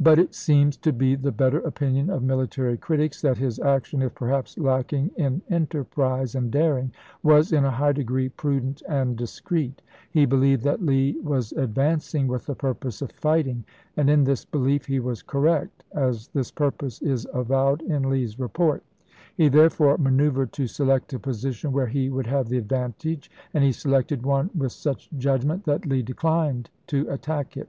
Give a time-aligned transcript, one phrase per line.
[0.00, 4.12] But it seems to be the better opinion of military critics, that his action, if
[4.12, 6.90] perhaps lacking in enterprise and daring,
[7.22, 9.82] was in a high degree prudent and discreet.
[10.10, 13.64] He believed that Lee was advancing with the pui'pose of fighting,
[13.96, 18.82] and in this belief he was correct, as this purpose is avowed in Lee's report.
[19.36, 23.30] He there fore manoeuvi ed to select a position where he would have the advantage,
[23.54, 27.68] and he selected one with such judgment th'at Lee declined to attack it.